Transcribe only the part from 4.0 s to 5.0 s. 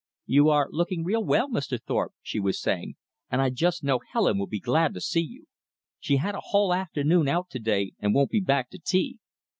Helen will be glad to